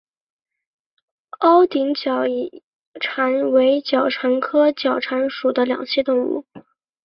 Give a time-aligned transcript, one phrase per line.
[1.41, 2.23] 凹顶角
[3.03, 6.43] 蟾为角蟾科角蟾属的两栖动物。